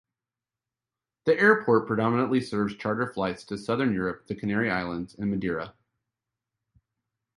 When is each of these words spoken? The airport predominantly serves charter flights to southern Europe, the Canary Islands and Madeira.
The 1.25 1.39
airport 1.39 1.85
predominantly 1.85 2.41
serves 2.41 2.75
charter 2.75 3.05
flights 3.05 3.43
to 3.43 3.57
southern 3.59 3.93
Europe, 3.93 4.25
the 4.25 4.33
Canary 4.33 4.71
Islands 4.71 5.13
and 5.13 5.29
Madeira. 5.29 5.75